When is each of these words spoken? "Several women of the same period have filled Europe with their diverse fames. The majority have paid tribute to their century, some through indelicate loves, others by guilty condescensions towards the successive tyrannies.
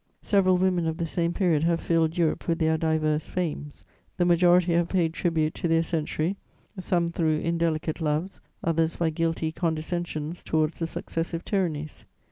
"Several 0.23 0.57
women 0.57 0.87
of 0.87 0.97
the 0.97 1.05
same 1.05 1.31
period 1.31 1.61
have 1.61 1.79
filled 1.79 2.17
Europe 2.17 2.47
with 2.47 2.57
their 2.57 2.75
diverse 2.75 3.27
fames. 3.27 3.85
The 4.17 4.25
majority 4.25 4.73
have 4.73 4.89
paid 4.89 5.13
tribute 5.13 5.53
to 5.53 5.67
their 5.67 5.83
century, 5.83 6.37
some 6.79 7.07
through 7.07 7.37
indelicate 7.41 8.01
loves, 8.01 8.41
others 8.63 8.95
by 8.95 9.11
guilty 9.11 9.51
condescensions 9.51 10.41
towards 10.41 10.79
the 10.79 10.87
successive 10.87 11.45
tyrannies. 11.45 12.05